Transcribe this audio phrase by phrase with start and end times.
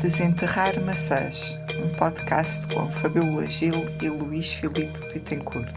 [0.00, 5.76] Desenterrar Maçãs, um podcast com Fabiola Gil e Luís Filipe Bittencourt.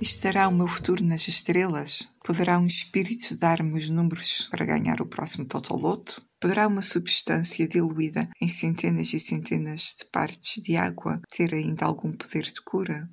[0.00, 2.08] Estará o meu futuro nas estrelas?
[2.24, 6.24] Poderá um espírito dar-me os números para ganhar o próximo Totoloto?
[6.40, 12.12] Poderá uma substância diluída em centenas e centenas de partes de água ter ainda algum
[12.12, 13.10] poder de cura?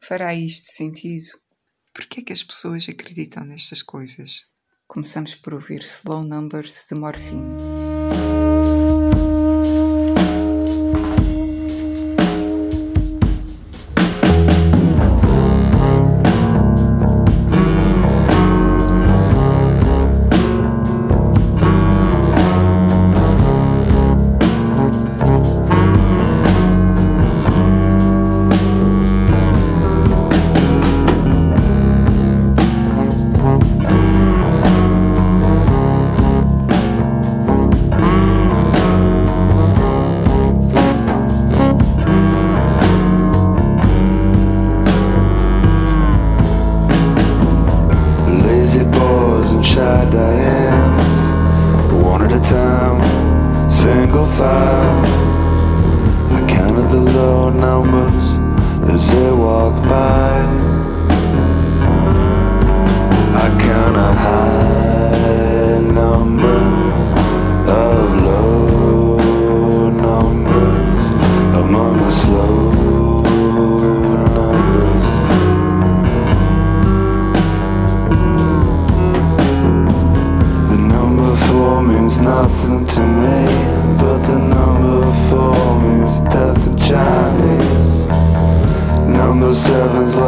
[0.00, 1.38] Fará isto sentido?
[1.92, 4.44] Por que é que as pessoas acreditam nestas coisas?
[4.86, 6.94] Começamos por ouvir Slow Numbers de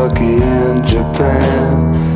[0.00, 0.50] Morfine.
[0.80, 2.09] pessoas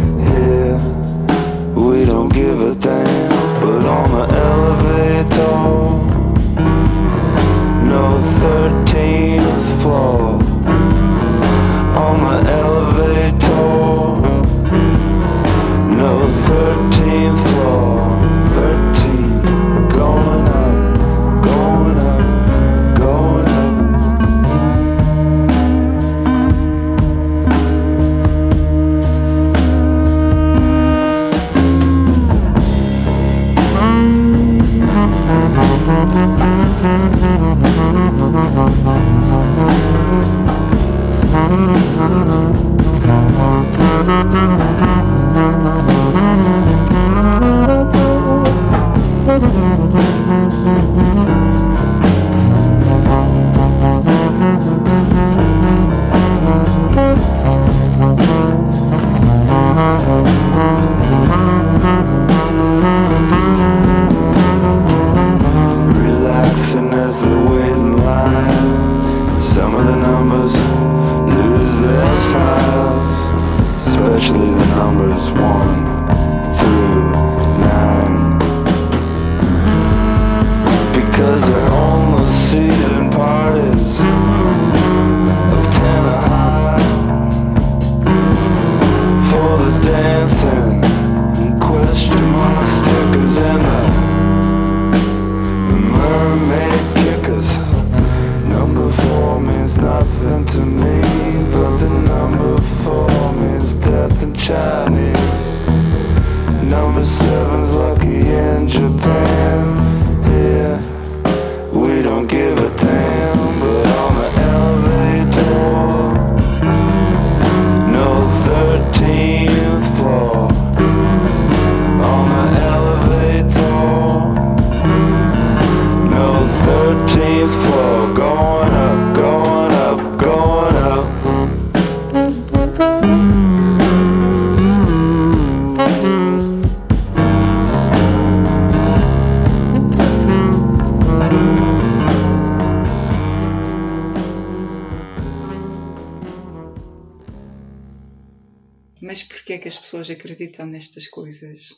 [150.24, 151.68] acreditam nestas coisas?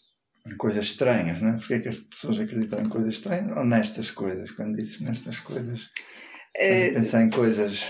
[0.46, 1.52] Em coisas estranhas, não é?
[1.54, 4.50] Porquê é que as pessoas acreditam em coisas estranhas ou nestas coisas?
[4.52, 6.94] Quando dizes nestas coisas, uh...
[6.94, 7.88] pensar em coisas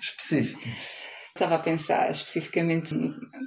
[0.00, 0.72] específicas.
[1.34, 2.90] Estava a pensar especificamente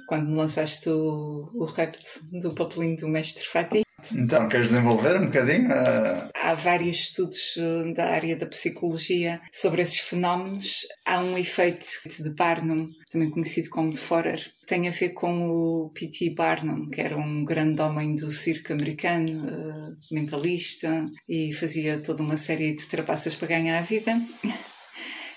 [0.08, 1.96] quando me lançaste o, o rap
[2.32, 3.85] do papelinho do mestre Fatih.
[4.14, 5.72] Então, queres desenvolver um bocadinho?
[5.72, 6.30] A...
[6.34, 10.86] Há vários estudos eh, da área da psicologia sobre esses fenómenos.
[11.04, 15.48] Há um efeito de Barnum, também conhecido como de Forer, que tem a ver com
[15.48, 16.34] o P.T.
[16.34, 22.36] Barnum, que era um grande homem do circo americano, eh, mentalista, e fazia toda uma
[22.36, 24.20] série de trapaças para ganhar a vida.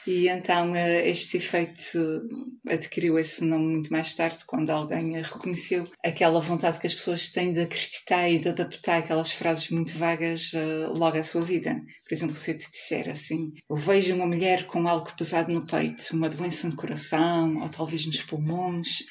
[0.09, 2.27] E então eh, este efeito
[2.67, 7.51] adquiriu esse nome muito mais tarde, quando alguém reconheceu aquela vontade que as pessoas têm
[7.51, 11.79] de acreditar e de adaptar aquelas frases muito vagas eh, logo à sua vida.
[12.07, 16.07] Por exemplo, se te disser assim: Eu vejo uma mulher com algo pesado no peito,
[16.13, 19.05] uma doença no coração, ou talvez nos pulmões.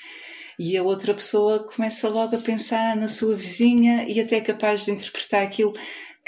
[0.59, 4.85] E a outra pessoa começa logo a pensar na sua vizinha e até é capaz
[4.85, 5.73] de interpretar aquilo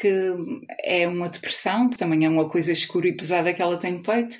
[0.00, 0.34] que
[0.82, 4.38] é uma depressão, também é uma coisa escura e pesada que ela tem no peito.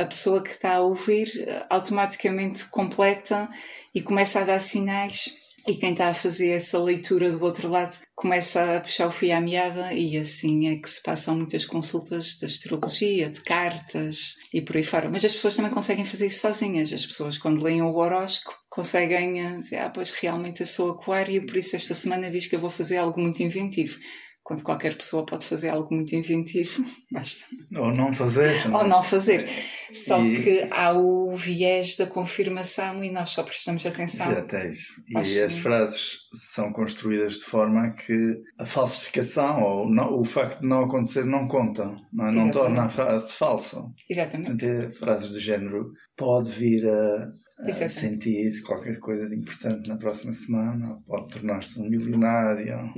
[0.00, 1.30] A pessoa que está a ouvir
[1.70, 3.48] automaticamente completa
[3.94, 7.96] e começa a dar sinais e quem está a fazer essa leitura do outro lado
[8.16, 12.38] começa a puxar o fio à meada e assim é que se passam muitas consultas
[12.38, 15.08] de astrologia, de cartas e por aí fora.
[15.08, 16.92] Mas as pessoas também conseguem fazer isso sozinhas.
[16.92, 21.46] As pessoas quando leem o horóscopo conseguem eh, dizer, ah, pois realmente eu sou aquário
[21.46, 23.98] por isso esta semana diz que eu vou fazer algo muito inventivo
[24.42, 27.44] quando qualquer pessoa pode fazer algo muito inventivo, basta.
[27.76, 28.80] Ou não fazer também.
[28.80, 29.48] Ou não fazer.
[29.92, 30.42] Só e...
[30.42, 34.30] que há o viés da confirmação e nós só prestamos atenção.
[34.30, 34.92] Exato, é isso.
[35.08, 40.60] E Acho as frases são construídas de forma que a falsificação ou não, o facto
[40.60, 42.32] de não acontecer não conta, não, é?
[42.32, 43.82] não torna a frase falsa.
[44.08, 44.56] Exatamente.
[44.56, 47.28] Portanto, é frases do género pode vir a,
[47.62, 52.92] a sentir qualquer coisa de importante na próxima semana, pode tornar-se um milionário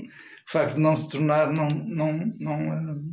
[0.46, 3.04] o facto de não se tornar não, não, não, não,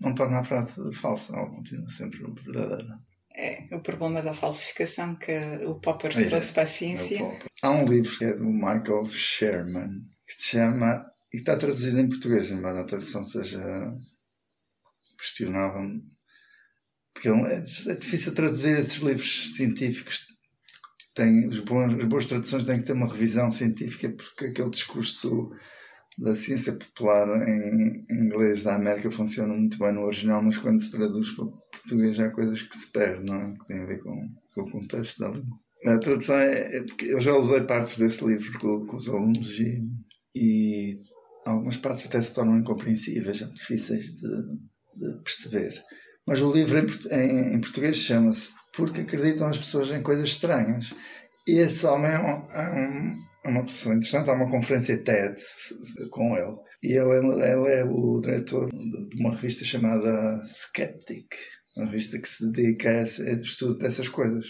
[0.00, 2.98] não torna a frase falsa, ela continua sempre verdadeira.
[3.34, 5.32] É o problema da falsificação que
[5.64, 7.22] o Popper é, trouxe para a ciência.
[7.22, 12.00] É Há um livro que é do Michael Sherman que se chama, e está traduzido
[12.00, 13.60] em português, embora a tradução seja
[15.18, 16.00] questionável,
[17.12, 20.26] porque é, é, difícil traduzir esses livros científicos.
[21.20, 25.50] Tem, os bons, as boas traduções têm que ter uma revisão científica, porque aquele discurso
[26.16, 30.90] da ciência popular em, inglês da América funciona muito bem no original, mas quando se
[30.90, 33.52] traduz para português há coisas que se perdem, não é?
[33.52, 35.56] Que têm a ver com, com o contexto da língua.
[35.88, 39.60] A tradução é, é, porque eu já usei partes desse livro com, com os alunos
[39.60, 39.86] e,
[40.34, 41.02] e
[41.44, 44.46] algumas partes até se tornam incompreensíveis, difíceis de,
[44.96, 45.84] de perceber.
[46.26, 50.94] Mas o livro em, em, em português chama-se Porque Acreditam as Pessoas em Coisas Estranhas.
[51.46, 54.30] E esse homem é um, é um é uma pessoa interessante.
[54.30, 55.36] Há uma conferência TED
[56.10, 56.56] com ele.
[56.82, 61.34] E ele, ele é o diretor de uma revista chamada Skeptic,
[61.76, 64.46] uma revista que se dedica a estudo dessas coisas.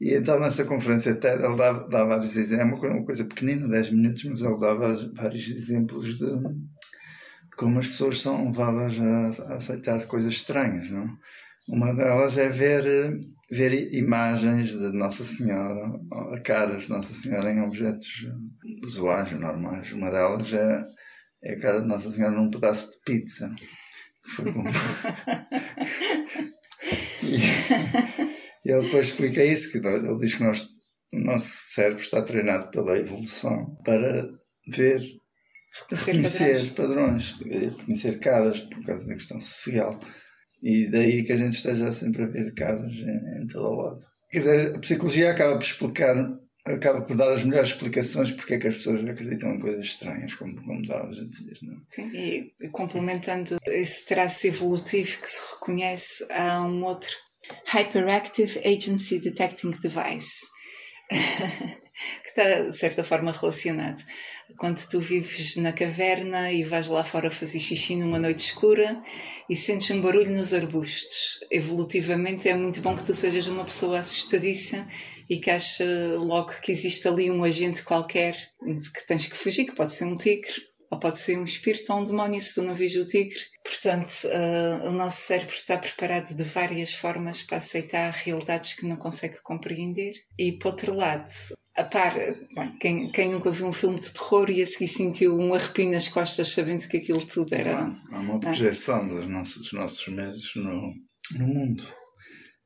[0.00, 4.24] E então nessa conferência TED ele dá vários exemplos, é uma coisa, pequenina, 10 minutos,
[4.24, 10.06] mas ele dá vários exemplos de, de como as pessoas são levadas a, a aceitar
[10.06, 11.06] coisas estranhas, não?
[11.68, 13.18] Uma delas é ver
[13.50, 15.98] ver imagens de Nossa Senhora,
[16.44, 18.26] caras de Nossa Senhora em objetos
[18.84, 19.92] usuais, normais.
[19.92, 20.84] Uma delas é,
[21.44, 23.54] é a cara de Nossa Senhora num pedaço de pizza.
[24.34, 24.68] Foi como...
[27.22, 27.36] e,
[28.64, 30.66] e ele depois explica isso, que ele diz que nós,
[31.14, 34.28] o nosso cérebro está treinado pela evolução para
[34.68, 35.00] ver,
[35.88, 39.96] reconhecer padrões, padrões reconhecer caras por causa da questão social.
[40.66, 44.00] E daí que a gente esteja sempre a ver caras em, em todo o lado.
[44.28, 46.16] Quer dizer, a psicologia acaba por explicar,
[46.64, 50.34] acaba por dar as melhores explicações porque é que as pessoas acreditam em coisas estranhas,
[50.34, 51.76] como, como estavas a dizer, não é?
[51.88, 57.14] Sim, e complementando esse traço evolutivo que se reconhece, há um outro
[57.66, 60.48] Hyperactive Agency Detecting Device,
[61.08, 64.02] que está de certa forma relacionado
[64.56, 69.02] quando tu vives na caverna e vais lá fora fazer xixi numa noite escura
[69.48, 71.40] e sentes um barulho nos arbustos.
[71.50, 74.86] Evolutivamente é muito bom que tu sejas uma pessoa assustadiça
[75.28, 75.84] e que acha
[76.18, 78.34] logo que existe ali um agente qualquer
[78.94, 80.52] que tens que fugir, que pode ser um tigre,
[80.90, 83.40] ou pode ser um espírito ou um demónio se tu não vês o tigre.
[83.62, 88.96] Portanto, uh, o nosso cérebro está preparado de várias formas para aceitar realidades que não
[88.96, 90.12] consegue compreender.
[90.38, 91.28] E, por outro lado,
[91.76, 92.14] a par,
[92.54, 95.90] bem, quem, quem, nunca viu um filme de terror e a seguir sentiu um arrepio
[95.90, 97.92] nas costas sabendo que aquilo tudo era.
[98.10, 100.94] Há uma projeção dos nossos, dos nossos medos no,
[101.38, 101.84] no mundo.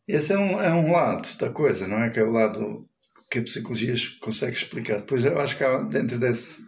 [0.06, 2.10] Esse é um, é um lado da coisa, não é?
[2.10, 2.88] Que é o lado
[3.30, 4.98] que a psicologia consegue explicar.
[4.98, 6.62] Depois eu acho que há dentro desse.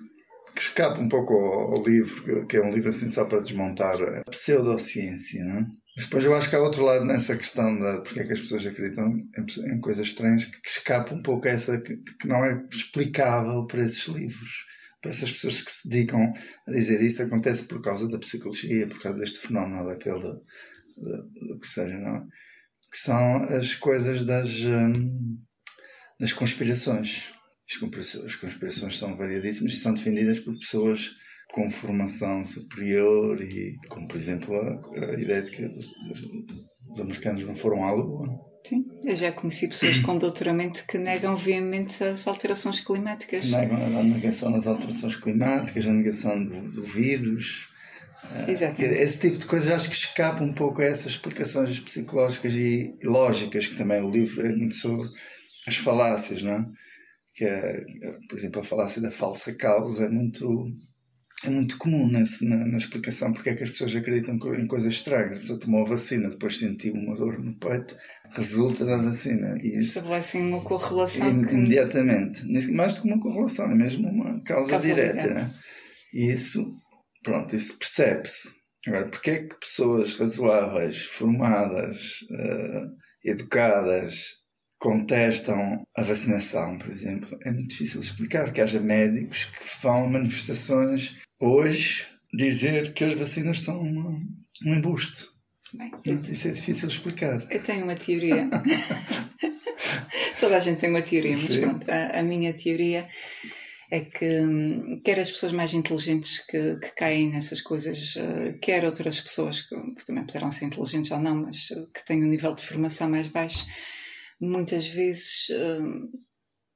[0.55, 3.95] que escapa um pouco ao, ao livro, que, é um livro assim só para desmontar
[4.01, 5.67] a pseudociência, não é?
[5.95, 8.67] Depois eu acho que há outro lado nessa questão de porque é que as pessoas
[8.67, 12.43] acreditam em, em coisas estranhas que, que escapa um pouco a essa que, que, não
[12.45, 14.65] é explicável por esses livros.
[15.03, 16.33] para essas pessoas que se dedicam
[16.67, 20.41] a dizer isso acontece por causa da psicologia, por causa deste fenómeno, daquele,
[21.49, 22.21] do que seja, não é?
[22.91, 25.39] Que são as coisas das, hum,
[26.19, 27.33] das conspirações.
[28.25, 31.17] As conspirações são variadíssimas e são defendidas por pessoas
[31.53, 35.93] com formação superior e como por exemplo a, a ideia de que os,
[36.91, 38.27] os, americanos não foram à Lua.
[38.65, 43.51] Sim, eu já conheci pessoas com doutoramento que negam veemente as alterações climáticas.
[43.51, 47.69] Negam a negação das alterações climáticas, a negação do, do vírus.
[48.49, 48.81] Exato.
[48.81, 53.07] Esse tipo de coisas acho que escapa um pouco a essas explicações psicológicas e, e
[53.07, 55.09] lógicas que também o livro é muito sobre
[55.67, 56.67] as falácias, não é?
[57.35, 57.85] Que é,
[58.29, 60.71] por exemplo, a falácia da falsa causa é muito
[61.45, 64.93] é muito comum nesse, na, na, explicação porque é que as pessoas acreditam em coisas
[64.93, 65.39] estranhas.
[65.39, 67.95] A pessoa tomou a vacina, depois sentiu uma dor no peito,
[68.31, 69.57] resulta da vacina.
[69.63, 71.29] E isso Estabelecem uma correlação.
[71.29, 72.47] Imediatamente.
[72.47, 72.73] Que...
[72.73, 75.35] Mais do que uma correlação, é mesmo uma causa, causa direta.
[75.35, 75.51] Né?
[76.15, 76.73] E isso,
[77.23, 78.63] pronto, isso percebe-se.
[78.87, 82.91] Agora, porque é que pessoas razoáveis, formadas, uh,
[83.25, 84.42] educadas,
[84.83, 90.09] contestam a vacinação, por exemplo, é muito difícil explicar que haja médicos que vão a
[90.09, 94.21] manifestações hoje dizer que as vacinas são um,
[94.67, 95.29] embuste.
[95.73, 95.93] Bem,
[96.25, 97.47] Isso é difícil explicar.
[97.49, 98.51] Eu tenho uma teoria.
[100.41, 103.09] Toda a gente tem uma teoria, mas pronto, a, a, minha teoria
[103.89, 108.85] é que hum, quer as pessoas mais inteligentes que, que caem nessas coisas, uh, quer
[108.85, 112.29] outras pessoas que, que, também poderão ser inteligentes ou não, mas uh, que têm um
[112.29, 113.65] nível de formação mais baixo,
[114.43, 116.11] muitas vezes uh,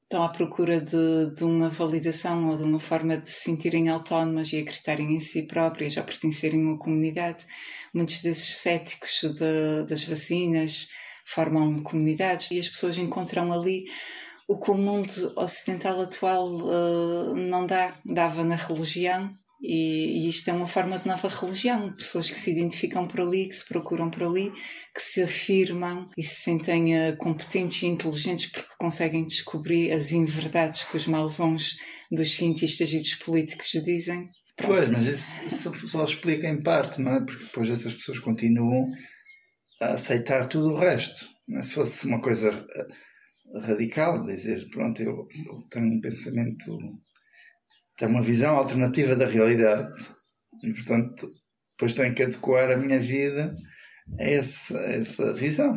[0.05, 4.53] estão à procura de, de, uma validação ou de uma forma de se sentirem autónomas
[4.53, 7.45] e acreditarem em si próprias ou pertencerem a uma comunidade.
[7.93, 10.91] Muitos desses céticos de, das vacinas
[11.25, 13.87] formam comunidades e as pessoas encontram ali
[14.47, 17.99] o que o mundo ocidental atual uh, não dá.
[18.05, 21.93] Dava na religião, e, e, isto é uma forma de nova religião.
[21.95, 24.53] Pessoas que se identificam por ali, que se procuram por ali,
[24.95, 30.85] que se afirmam e se sentem uh, competentes e inteligentes porque conseguem descobrir as inverdades
[30.85, 31.77] que os mausões
[32.11, 34.29] dos cientistas e dos políticos dizem.
[34.57, 34.75] Pronto.
[34.75, 37.21] Pois, mas isso, isso só explica em parte, não é?
[37.21, 38.91] Porque depois essas pessoas continuam
[39.81, 41.29] a aceitar tudo o resto.
[41.55, 41.63] É?
[41.63, 46.79] Se fosse uma coisa eh, radical, dizer, pronto, eu, eu tenho um pensamento
[47.97, 49.93] tem uma visão alternativa da realidade.
[50.63, 51.29] E, portanto,
[51.71, 53.55] depois tenho que adequar a minha vida
[54.19, 55.77] a essa, a essa visão.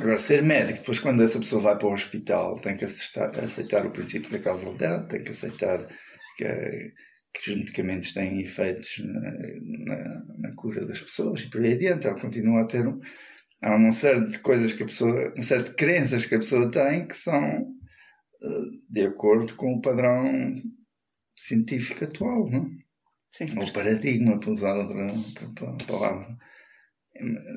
[0.00, 3.86] Agora, ser médico, depois quando essa pessoa vai para o hospital, tem que aceitar, aceitar
[3.86, 5.86] o princípio da causalidade, tem que aceitar
[6.36, 6.44] que,
[7.32, 12.08] que os medicamentos têm efeitos na, na, na, cura das pessoas e por aí adiante.
[12.08, 13.00] Ela continua a ter um,
[13.62, 16.68] há uma série de coisas que a pessoa, uma série de crenças que a pessoa
[16.68, 20.50] tem que são uh, de acordo com o padrão
[21.34, 22.70] científico atual, não?
[23.30, 23.46] Sim.
[23.58, 26.38] Ou paradigma, para usar outra, outra palavra.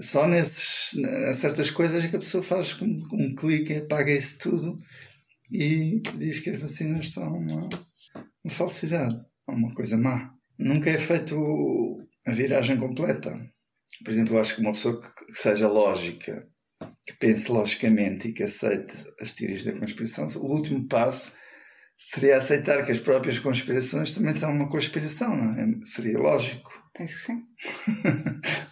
[0.01, 0.95] Só nesses,
[1.35, 4.79] certas coisas que a pessoa faz com, com um clique, apaga isso tudo
[5.51, 7.69] e diz que as vacinas são uma,
[8.43, 9.15] uma falsidade,
[9.47, 10.33] uma coisa má.
[10.57, 11.35] Nunca é feito
[12.27, 13.31] a viragem completa.
[14.03, 16.47] Por exemplo, eu acho que uma pessoa que seja lógica,
[17.05, 21.33] que pense logicamente e que aceite as teorias da conspiração, o último passo
[21.97, 25.79] seria aceitar que as próprias conspirações também são uma conspiração, não é?
[25.83, 26.71] Seria lógico.
[26.93, 27.43] Penso que sim.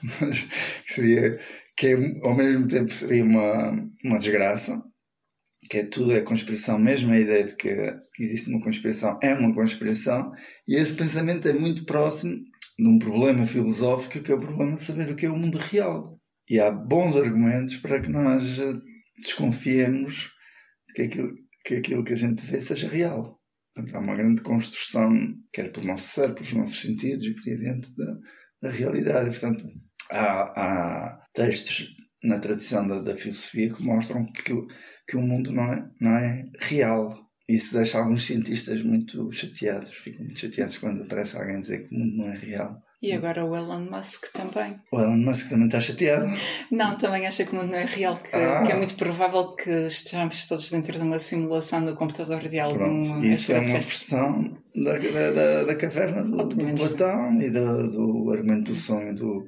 [0.22, 0.48] Mas
[0.88, 1.40] seria
[1.76, 3.72] que ao mesmo tempo seria uma,
[4.04, 4.82] uma desgraça,
[5.70, 7.70] que é tudo é conspiração, mesmo a ideia de que
[8.20, 10.32] existe uma conspiração é uma conspiração,
[10.68, 12.36] e esse pensamento é muito próximo
[12.78, 15.58] de um problema filosófico que é o problema de saber o que é o mundo
[15.58, 16.20] real.
[16.48, 18.60] E há bons argumentos para que nós
[19.18, 20.32] desconfiemos
[20.94, 21.34] que aquilo
[21.66, 23.42] que aquilo que a gente vê seja real.
[23.74, 25.12] Portanto, há uma grande construção,
[25.52, 28.18] quer pelo nosso cérebro, pelos nossos sentidos e por aí dentro da,
[28.62, 29.32] da realidade.
[29.32, 29.68] Portanto,
[30.12, 34.54] há, há textos na tradição da, da, filosofia que mostram que,
[35.08, 37.14] que o mundo não é, não é real.
[37.50, 42.00] Isso deixa alguns cientistas muito chateados, ficam muito chateados quando aparece alguém dizer que o
[42.00, 42.82] mundo não é real.
[43.06, 44.80] E agora o Elon Musk também.
[44.92, 46.26] O Elon Musk também está chateado?
[46.72, 48.64] Não, também acha que o mundo não é real, que, ah.
[48.66, 52.78] que é muito provável que estejamos todos dentro de uma simulação do computador de algum.
[52.78, 57.90] Pronto, isso é uma versão da, da, da, da caverna do, do Platão e do,
[57.92, 59.48] do argumento do sonho do,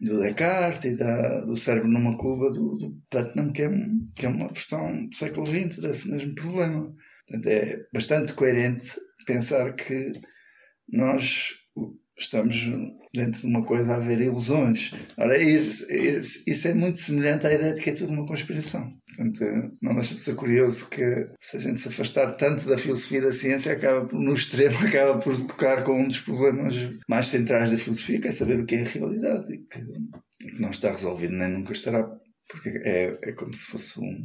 [0.00, 3.70] do Descartes e da, do cérebro numa cuba do, do Platinum, que é,
[4.14, 6.88] que é uma versão do século XX desse mesmo problema.
[7.26, 8.92] Portanto, é bastante coerente
[9.26, 10.12] pensar que
[10.88, 11.54] nós
[12.16, 12.70] estamos
[13.14, 14.90] dentro de uma coisa a haver ilusões.
[15.16, 18.88] Ora, isso, isso, isso, é muito semelhante à ideia de que é tudo uma conspiração.
[19.06, 23.20] Portanto, não deixa de ser curioso que se a gente se afastar tanto da filosofia
[23.20, 26.74] da ciência, acaba por, no extremo, acaba por tocar com um dos problemas
[27.08, 30.60] mais centrais da filosofia, que é saber o que é a realidade e que, que
[30.60, 32.08] não está resolvido nem nunca estará.
[32.48, 34.20] Porque é, é como se fosse um,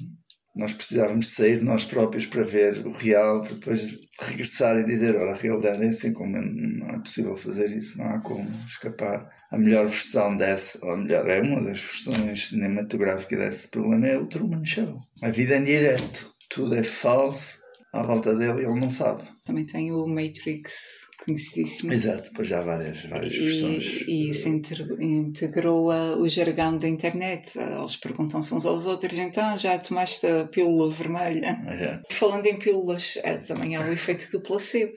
[0.58, 5.16] nós precisávamos sair de nós próprios para ver o real, para depois regressar e dizer:
[5.16, 9.30] olha, a realidade é assim, como não é possível fazer isso, não há como escapar.
[9.50, 14.26] A melhor versão desse, ou melhor, é uma das versões cinematográficas desse problema, é o
[14.26, 14.98] Truman Show.
[15.22, 17.60] A vida em direto, tudo é falso
[17.94, 19.24] à volta dele ele não sabe.
[19.46, 21.92] Também tem o Matrix conhecidíssimo.
[21.92, 24.02] Exato, depois já há várias, várias e, versões.
[24.08, 27.60] E isso integrou a, o jargão da internet.
[27.60, 31.58] Eles perguntam-se uns aos outros, então já tomaste a pílula vermelha?
[31.68, 32.02] É.
[32.10, 34.94] Falando em pílulas, é, também há o efeito do placebo.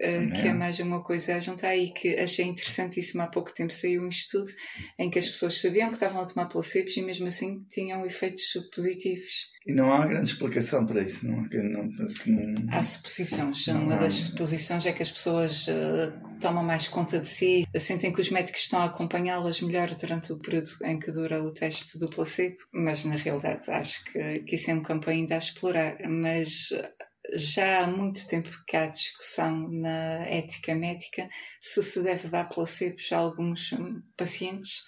[0.00, 3.22] Eh, que é mais uma coisa a juntar aí que achei interessantíssimo.
[3.22, 4.50] Há pouco tempo saiu um estudo
[4.98, 8.44] em que as pessoas sabiam que estavam a tomar placebos e mesmo assim tinham efeitos
[8.74, 9.52] positivos.
[9.64, 11.88] E não há grande explicação para isso, não, não,
[12.26, 12.72] não...
[12.72, 13.66] Há suposições.
[13.68, 13.98] Não Uma há...
[13.98, 18.30] das suposições é que as pessoas uh, tomam mais conta de si, sentem que os
[18.30, 22.56] médicos estão a acompanhá-las melhor durante o período em que dura o teste do placebo,
[22.72, 25.96] mas na realidade acho que, que isso é um campo ainda a explorar.
[26.08, 26.70] Mas
[27.34, 31.28] já há muito tempo que há discussão na ética médica
[31.60, 34.82] se se deve dar placebos a alguns hum, pacientes,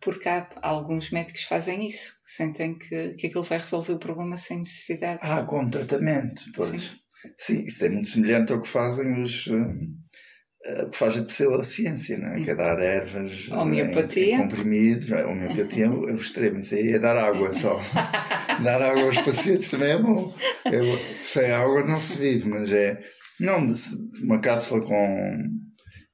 [0.00, 4.36] porque há alguns médicos que fazem isso, sentem que, que aquilo vai resolver o problema
[4.36, 5.20] sem necessidade.
[5.22, 6.82] Ah, com tratamento, pois.
[6.82, 7.04] Sim.
[7.38, 9.48] Sim, isso é muito semelhante ao que fazem os.
[10.66, 12.40] O que faz a ciência, não é?
[12.40, 14.24] que é dar ervas homeopatia.
[14.24, 15.10] Em, em comprimidos.
[15.10, 17.78] Homeopatia é o extremo, isso aí é dar água só.
[18.64, 20.34] dar água aos pacientes também é bom.
[20.64, 20.80] É,
[21.22, 22.98] sem água não se vive, mas é.
[23.40, 23.66] Não,
[24.22, 25.36] uma cápsula com,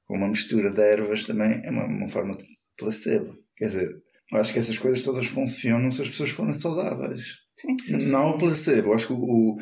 [0.03, 2.43] com uma mistura de ervas também é uma, uma forma de
[2.77, 3.33] placebo.
[3.55, 3.89] Quer dizer,
[4.33, 7.35] eu acho que essas coisas todas funcionam se as pessoas forem saudáveis.
[7.55, 8.89] Sim, sim, não o placebo.
[8.89, 9.57] Eu acho que o.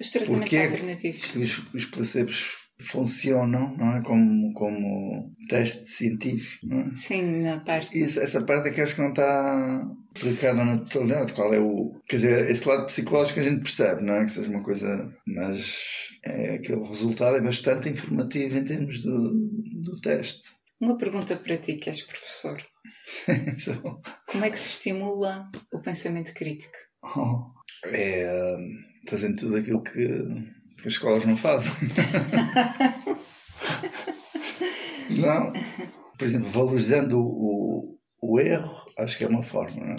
[0.00, 1.24] Os tratamentos alternativos.
[1.24, 4.02] Que os, os placebos funcionam, não é?
[4.02, 6.94] Como, como teste científico, não é?
[6.94, 7.98] Sim, na parte.
[7.98, 11.32] Isso, essa parte é que acho que não está aplicada na totalidade.
[11.32, 12.00] Qual é o.
[12.08, 14.24] Quer dizer, esse lado psicológico a gente percebe, não é?
[14.24, 15.14] Que seja uma coisa.
[15.26, 15.76] Mas
[16.24, 20.52] é, aquele resultado é bastante informativo em termos do, do teste.
[20.80, 22.62] Uma pergunta para ti, que és professor.
[24.26, 26.76] Como é que se estimula o pensamento crítico?
[27.02, 27.50] Oh,
[27.86, 28.56] é
[29.08, 30.06] fazendo tudo aquilo que
[30.80, 31.72] que as escolas não fazem.
[35.20, 35.52] não.
[36.18, 39.96] Por exemplo, valorizando o, o erro, acho que é uma forma, é?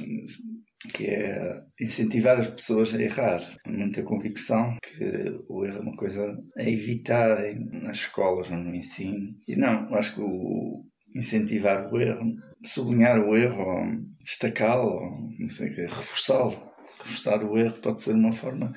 [0.94, 3.42] que é incentivar as pessoas a errar.
[3.66, 7.38] Muita convicção que o erro é uma coisa a evitar
[7.84, 9.36] nas escolas, no ensino.
[9.48, 15.76] E não, acho que o incentivar o erro, sublinhar o erro, destacá-lo, não sei o
[15.76, 16.72] que, reforçá-lo.
[17.00, 18.72] Reforçar o erro pode ser uma forma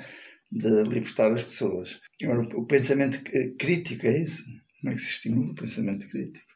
[0.54, 2.00] de libertar as pessoas.
[2.22, 3.20] Agora, o pensamento
[3.58, 4.44] crítico é isso?
[4.80, 6.46] Como é que se estimula o pensamento crítico?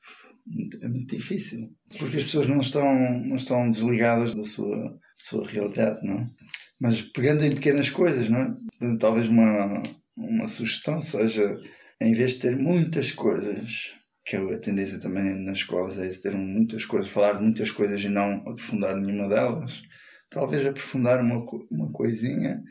[0.81, 1.75] É muito difícil.
[1.99, 2.85] Porque as pessoas não estão,
[3.21, 6.31] não estão desligadas da sua, da sua realidade, não é?
[6.81, 8.97] Mas pegando em pequenas coisas, não é?
[9.01, 9.83] Talvez uma,
[10.17, 11.57] uma sugestão seja,
[12.01, 16.23] em vez de ter muitas coisas, que é a tendência também nas escolas é isso,
[16.23, 19.83] ter muitas coisas, falar de muitas coisas e não aprofundar nenhuma delas,
[20.31, 22.63] talvez aprofundar uma, uma coisinha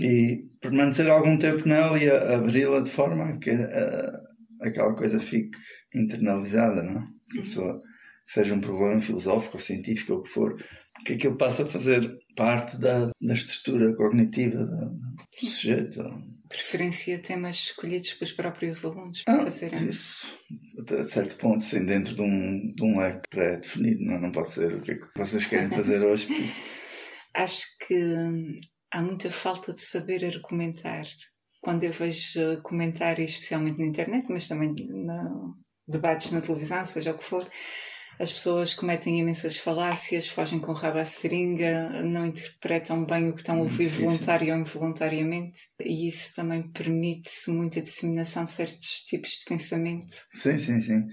[0.00, 4.20] e permanecer algum tempo nela e abri-la de forma a que a,
[4.62, 5.58] aquela coisa fique
[5.94, 7.04] internalizada, não é?
[7.30, 7.82] Que a pessoa
[8.26, 10.56] seja um problema filosófico ou científico ou o que for,
[11.04, 16.02] que aquilo passe a fazer parte da, da estrutura cognitiva do, sujeito.
[16.48, 20.38] Preferência temas escolhidos pelos próprios alunos para ah, fazerem isso.
[20.98, 24.74] A certo ponto, sim, dentro de um, de um leque pré-definido, não, não pode ser
[24.74, 26.28] o que é que vocês querem fazer hoje.
[27.34, 28.56] Acho que
[28.92, 31.04] há muita falta de saber argumentar.
[31.60, 34.74] Quando eu vejo comentários, especialmente na internet, mas também
[35.86, 37.46] debates na televisão, seja o que for,
[38.18, 43.40] as pessoas cometem imensas falácias, fogem com rabo à seringa, não interpretam bem o que
[43.40, 49.30] estão a ouvir voluntário ou involuntariamente, e isso também permite muita disseminação de certos tipos
[49.38, 50.12] de pensamento.
[50.34, 51.06] Sim, sim, sim.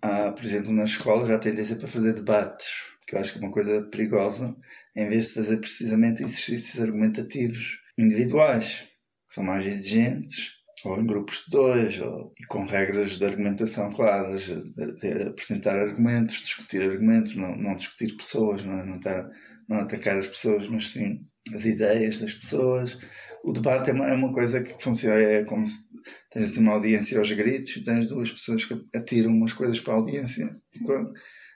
[0.00, 3.38] Há, por exemplo, na escola já há tendência para fazer debates que eu acho que
[3.38, 4.56] é uma coisa perigosa,
[4.94, 8.84] em vez de fazer precisamente exercícios argumentativos individuais,
[9.26, 10.50] que são mais exigentes,
[10.84, 15.78] ou em grupos de dois, ou, e com regras de argumentação claras, de, de apresentar
[15.78, 18.84] argumentos, discutir argumentos, não, não discutir pessoas, não, é?
[18.84, 18.98] não,
[19.68, 21.20] não atacar as pessoas, mas sim
[21.54, 22.98] as ideias das pessoas.
[23.44, 25.82] O debate é uma, é uma coisa que funciona, é como se
[26.30, 29.96] tens uma audiência aos gritos e tens duas pessoas que atiram umas coisas para a
[29.96, 30.48] audiência.
[30.84, 31.12] Quando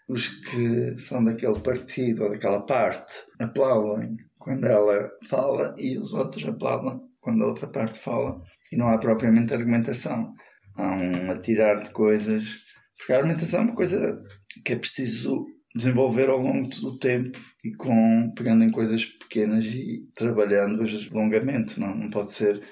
[0.09, 6.45] os que são daquele partido ou daquela parte aplaudem quando ela fala e os outros
[6.45, 8.41] aplaudem quando a outra parte fala
[8.71, 10.33] e não há propriamente argumentação.
[10.77, 12.65] Há um atirar de coisas,
[12.97, 14.21] porque a argumentação é uma coisa
[14.65, 15.43] que é preciso
[15.75, 21.81] desenvolver ao longo do tempo e com pegando em coisas pequenas e trabalhando-as longamente.
[21.81, 22.63] Não, não pode ser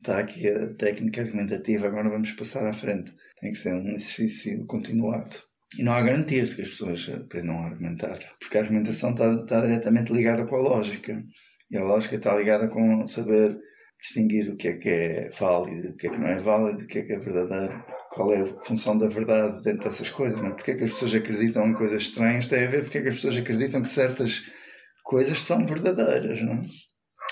[0.00, 3.12] está aqui a técnica argumentativa, agora vamos passar à frente.
[3.40, 5.45] Tem que ser um exercício continuado.
[5.78, 9.34] E não há garantias de que as pessoas aprendam a argumentar, porque a argumentação está,
[9.34, 11.22] está diretamente ligada com a lógica.
[11.70, 13.58] E a lógica está ligada com saber
[14.00, 16.86] distinguir o que é que é válido, o que é que não é válido, o
[16.86, 20.40] que é que é verdadeiro, qual é a função da verdade dentro dessas coisas.
[20.40, 20.54] Não é?
[20.54, 23.08] Porque é que as pessoas acreditam em coisas estranhas tem a ver porque é que
[23.08, 24.42] as pessoas acreditam que certas
[25.02, 26.42] coisas são verdadeiras.
[26.42, 26.62] Não é?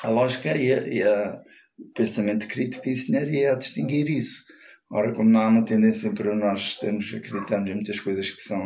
[0.03, 1.41] A lógica e, a, e a,
[1.79, 4.44] o pensamento crítico ensinaria a distinguir isso.
[4.91, 8.61] Ora, como não há uma tendência para nós termos, acreditarmos em muitas coisas que são,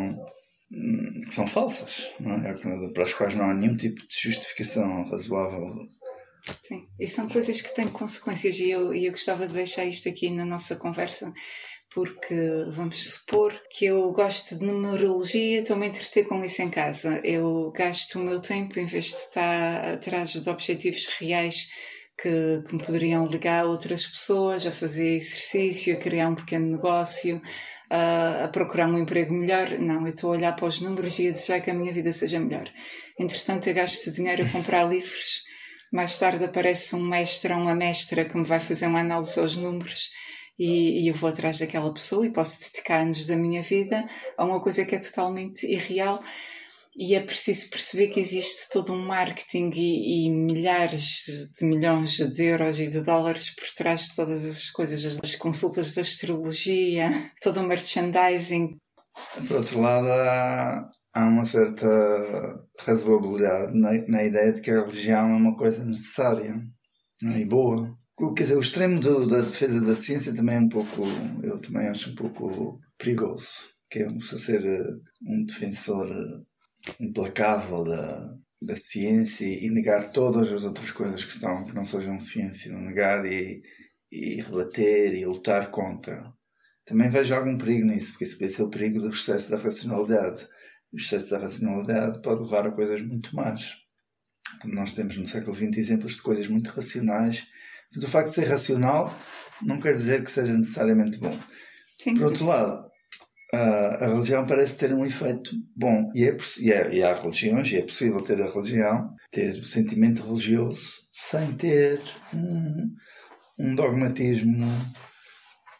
[0.72, 2.88] hum, que são falsas, é?
[2.92, 5.88] para as quais não há nenhum tipo de justificação razoável.
[6.62, 10.30] Sim, e são coisas que têm consequências, e eu, eu gostava de deixar isto aqui
[10.30, 11.32] na nossa conversa,
[11.94, 12.34] porque
[12.70, 17.20] vamos supor que eu gosto de numerologia, estou-me a entreter com isso em casa.
[17.24, 21.68] Eu gasto o meu tempo, em vez de estar atrás de objetivos reais
[22.20, 27.40] que, que me poderiam ligar outras pessoas, a fazer exercício, a criar um pequeno negócio,
[27.88, 29.78] a, a procurar um emprego melhor.
[29.78, 32.12] Não, eu estou a olhar para os números e a desejar que a minha vida
[32.12, 32.68] seja melhor.
[33.18, 35.44] Entretanto, eu gasto dinheiro a comprar livros.
[35.92, 39.56] Mais tarde aparece um mestre ou uma mestra que me vai fazer uma análise aos
[39.56, 40.10] números
[40.58, 44.04] e, e, eu vou atrás daquela pessoa e posso dedicar anos da minha vida
[44.36, 46.18] a uma coisa que é totalmente irreal
[46.98, 52.42] e é preciso perceber que existe todo um marketing e, e, milhares de milhões de
[52.42, 57.08] euros e de dólares por trás de todas essas coisas, as consultas da astrologia,
[57.40, 58.76] todo o merchandising.
[59.46, 61.86] Por outro lado, há, há uma certa
[62.80, 66.60] razoabilidade na, na, ideia de que a religião é uma coisa necessária
[67.24, 67.38] é?
[67.38, 67.96] e boa.
[68.34, 71.02] Quer dizer, o extremo do, da defesa da ciência também é um pouco,
[71.44, 76.08] eu também acho um pouco perigoso, que é ser eh, um defensor
[77.00, 82.18] implacável da, da ciência e negar todas as outras coisas que estão que não sejam
[82.18, 83.62] ciência, negar e,
[84.10, 86.32] e rebater e lutar contra.
[86.84, 90.48] Também vejo algum perigo nisso, porque esse é o perigo do excesso da racionalidade.
[90.92, 93.74] O excesso da racionalidade pode levar a coisas muito más.
[94.64, 97.46] Nós temos no século XX exemplos de coisas muito racionais.
[97.90, 99.14] Portanto, o facto de ser racional
[99.62, 101.38] não quer dizer que seja necessariamente bom.
[101.98, 102.14] Sim.
[102.14, 102.88] Por outro lado,
[103.52, 106.10] a, a religião parece ter um efeito bom.
[106.14, 109.64] E, é, e, é, e há religiões, e é possível ter a religião, ter o
[109.64, 112.00] sentimento religioso, sem ter
[112.34, 112.94] um,
[113.58, 114.66] um dogmatismo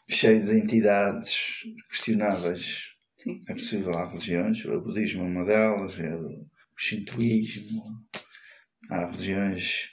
[0.09, 2.89] cheio de entidades questionáveis.
[3.17, 3.39] Sim.
[3.49, 7.83] É possível, há religiões, o budismo é uma delas, é o shintoísmo,
[8.89, 9.89] há religiões,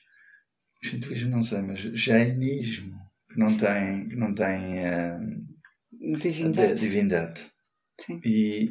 [0.82, 2.96] o shintoísmo não sei, mas o jainismo,
[3.28, 6.80] que não tem, que não tem uh, divindade.
[6.80, 7.55] divindade.
[8.00, 8.20] Sim.
[8.24, 8.70] E,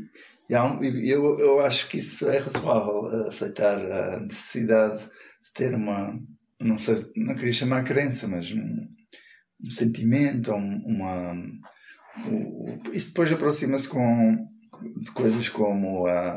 [0.49, 6.19] e um, eu, eu acho que isso é razoável, aceitar a necessidade de ter uma,
[6.59, 8.87] não sei, não queria chamar crença, mas um,
[9.63, 11.33] um sentimento, um, uma.
[11.33, 14.47] Um, isso depois aproxima-se com
[15.01, 16.35] de coisas como a,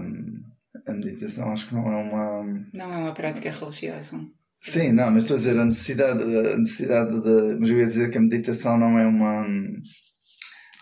[0.86, 2.44] a meditação, acho que não é uma.
[2.74, 4.20] Não é uma prática religiosa.
[4.60, 7.58] Sim, não, mas estou a dizer a necessidade, a necessidade de.
[7.60, 9.46] Mas eu ia dizer que a meditação não é uma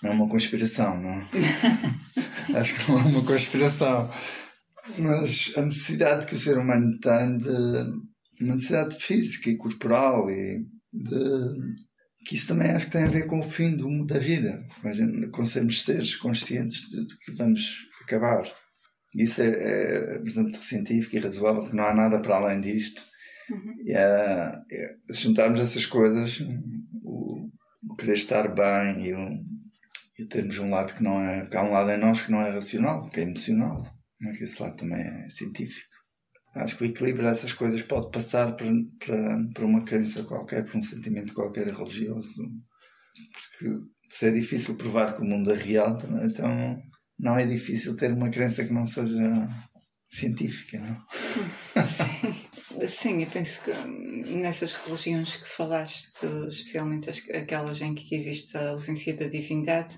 [0.03, 1.21] é uma conspiração, não?
[2.55, 4.11] Acho que não é uma conspiração.
[4.99, 7.49] Mas a necessidade que o ser humano tem de.
[8.41, 11.77] uma necessidade física e corporal e de.
[12.27, 14.65] que isso também acho que tem a ver com o fim do, da vida,
[15.33, 18.45] com sermos seres conscientes de, de que vamos acabar.
[19.15, 23.03] Isso é, é bastante científico e razoável, que não há nada para além disto.
[23.51, 23.75] Uhum.
[23.85, 26.41] E é, é, juntarmos essas coisas,
[27.03, 27.49] o,
[27.91, 29.41] o querer estar bem e o
[30.19, 31.47] e termos um lado que não é.
[31.47, 33.77] que há um lado em nós que não é racional, que é emocional,
[34.21, 35.95] mas que esse lado também é científico.
[36.55, 40.79] Acho que o equilíbrio dessas coisas pode passar para, para, para uma crença qualquer, para
[40.79, 42.43] um sentimento qualquer religioso.
[43.35, 46.81] Porque se é difícil provar que o mundo é real, então
[47.19, 49.47] não é difícil ter uma crença que não seja
[50.09, 51.85] científica, não?
[51.85, 52.47] Sim.
[52.87, 53.73] Sim, eu penso que
[54.35, 59.97] nessas religiões que falaste, especialmente aquelas em que existe a ausência da divindade,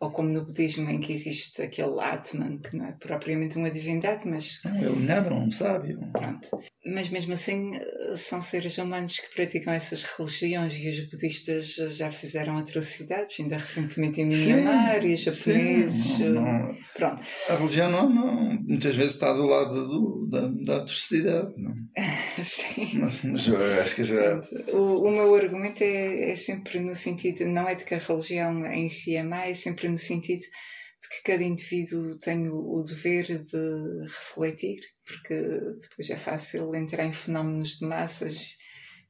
[0.00, 4.28] ou como no budismo em que existe aquele Atman, que não é propriamente uma divindade,
[4.28, 4.60] mas.
[4.64, 5.98] Não, é iluminado, não sábio.
[6.12, 6.48] Pronto.
[6.86, 7.72] Mas mesmo assim
[8.16, 14.20] são seres humanos que praticam essas religiões e os budistas já fizeram atrocidades, ainda recentemente
[14.20, 16.16] em Myanmar e os japoneses.
[16.16, 16.78] Sim, não, não.
[16.94, 17.22] Pronto.
[17.48, 21.52] A religião não, não, muitas vezes está do lado do, da, da atrocidade.
[21.56, 21.74] Não?
[22.44, 22.98] Sim.
[22.98, 24.38] Mas, mas eu acho que já.
[24.72, 28.64] O, o meu argumento é, é sempre no sentido, não é de que a religião
[28.66, 33.26] em si é é sempre no sentido de que cada indivíduo tem o, o dever
[33.26, 35.34] de refletir, porque
[35.80, 38.56] depois é fácil entrar em fenómenos de massas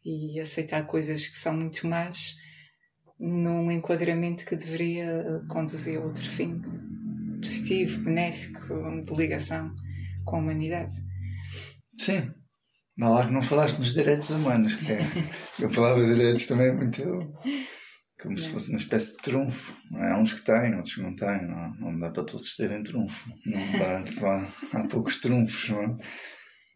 [0.05, 2.35] e aceitar coisas que são muito más
[3.19, 5.07] num enquadramento que deveria
[5.49, 6.61] conduzir a outro fim
[7.41, 8.61] positivo, benéfico,
[9.05, 9.75] de ligação
[10.25, 10.95] com a humanidade.
[11.97, 12.31] Sim.
[12.97, 15.01] Não lá que não falaste nos direitos humanos, que é,
[15.59, 17.03] eu falava de direitos também muito
[18.25, 19.77] como se fosse uma espécie de trunfo.
[19.97, 21.47] Há uns que têm, outros que não têm.
[21.47, 23.31] Não, não dá para todos terem trunfo.
[23.45, 25.69] Não dá, só, há poucos trunfos.
[25.69, 25.97] Não é?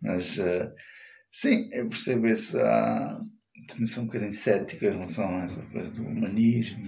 [0.03, 0.71] Mas, uh,
[1.33, 2.55] sim, eu percebo esse.
[2.55, 3.19] Uh,
[3.67, 6.87] também sou um bocadinho cético em relação a essa coisa do humanismo.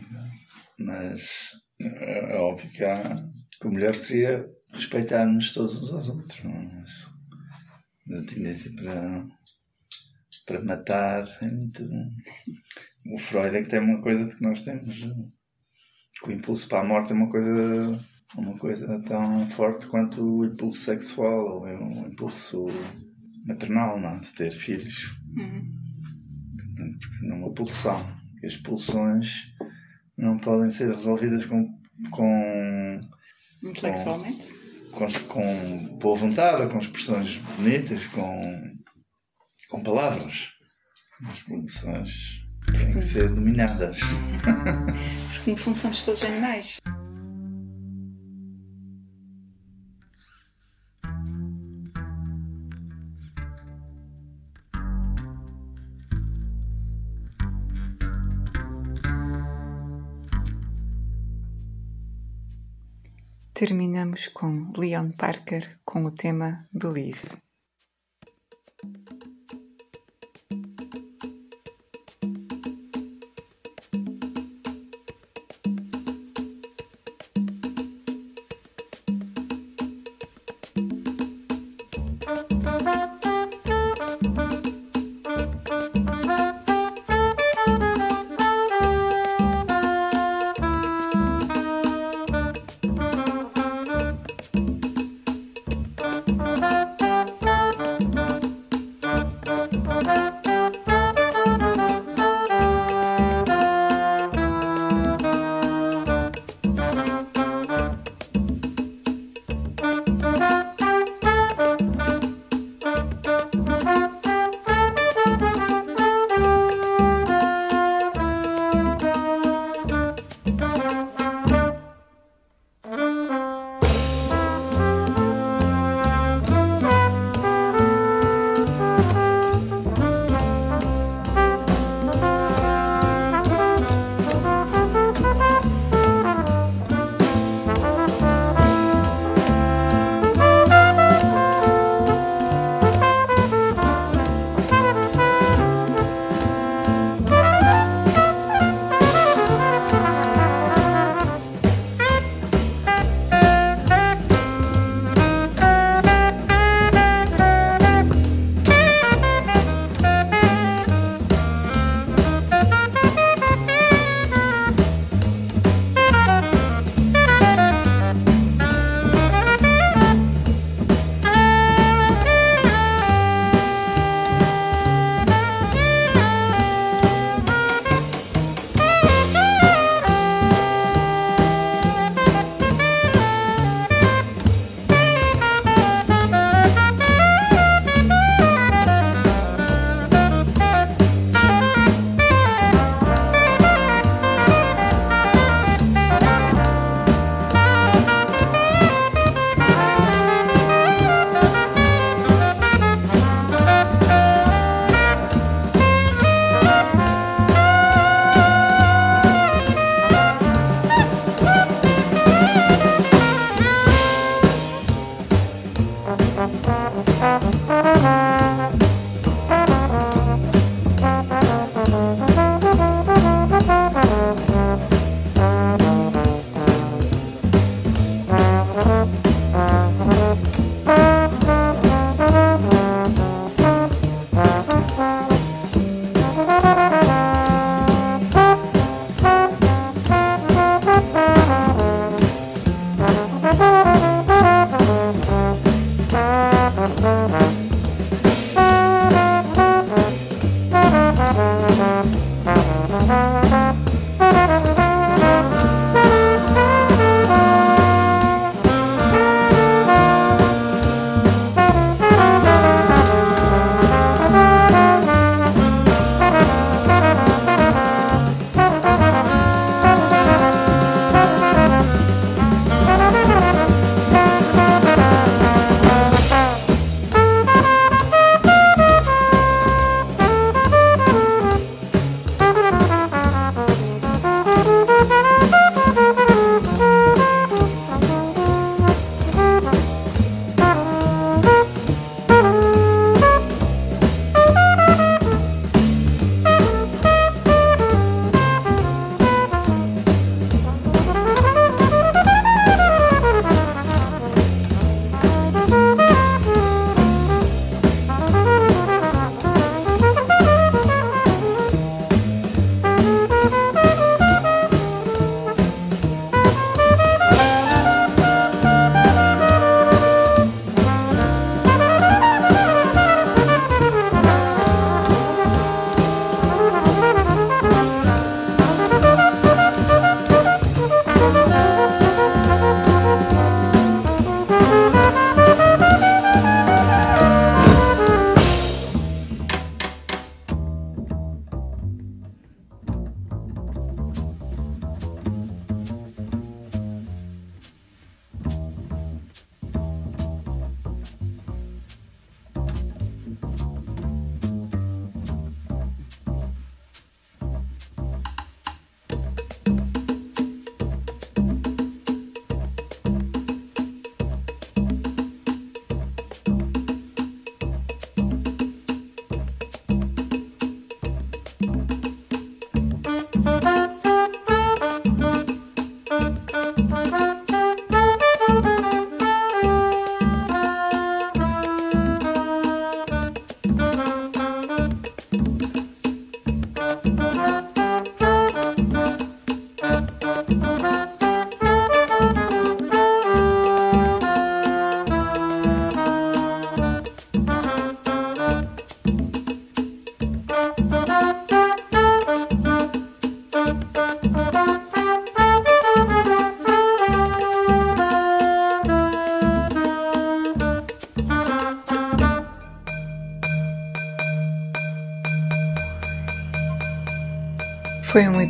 [0.78, 3.02] Mas é, é óbvio que, há,
[3.60, 6.44] que o melhor seria respeitarmos todos uns aos outros.
[6.44, 6.84] Não é?
[8.06, 9.26] Mas a tendência para,
[10.50, 11.88] para matar é muito
[13.06, 15.08] o Freud é que tem uma coisa de que nós temos.
[16.22, 18.04] Que o impulso para a morte é uma coisa,
[18.36, 22.66] uma coisa tão forte quanto o impulso sexual ou o impulso
[23.46, 24.16] maternal, não?
[24.16, 24.20] É?
[24.20, 25.12] de ter filhos.
[25.36, 25.72] Uhum.
[27.22, 28.04] Numa pulsão.
[28.38, 29.52] Que as pulsões
[30.18, 31.64] não podem ser resolvidas com.
[32.10, 33.00] com
[33.62, 34.52] Intelectualmente?
[34.92, 38.70] Com, com, com boa vontade, com expressões bonitas, com,
[39.70, 40.50] com palavras.
[41.30, 42.44] As pulsões
[42.76, 44.00] têm que ser dominadas.
[45.34, 46.78] Porque no fundo somos todos animais.
[63.54, 67.49] Terminamos com Leon Parker com o tema Believe.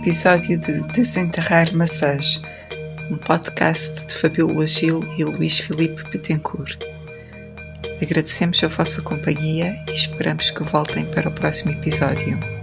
[0.00, 2.42] Episódio de Desenterrar Maçãs,
[3.10, 6.78] um podcast de Fabíola Gil e Luís Filipe Betancourt.
[8.00, 12.59] Agradecemos a vossa companhia e esperamos que voltem para o próximo episódio.